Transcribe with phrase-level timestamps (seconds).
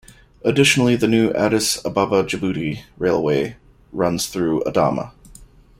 [0.43, 3.57] Additionally, the new Addis Ababa-Djibouti Railway
[3.91, 5.11] runs through Adama.